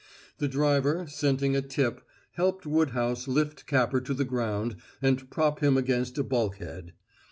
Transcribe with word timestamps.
The 0.39 0.47
driver, 0.47 1.05
scenting 1.05 1.55
a 1.55 1.61
tip, 1.61 2.01
helped 2.31 2.65
Woodhouse 2.65 3.27
lift 3.27 3.67
Capper 3.67 4.01
to 4.01 4.15
the 4.15 4.25
ground 4.25 4.77
and 4.99 5.29
prop 5.29 5.59
him 5.59 5.77
against 5.77 6.17
a 6.17 6.23
bulkhead. 6.23 6.93